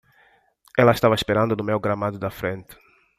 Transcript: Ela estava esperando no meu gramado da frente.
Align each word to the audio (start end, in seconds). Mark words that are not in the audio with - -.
Ela 0.79 0.93
estava 0.93 1.13
esperando 1.13 1.55
no 1.55 1.63
meu 1.63 1.79
gramado 1.79 2.17
da 2.17 2.31
frente. 2.31 2.75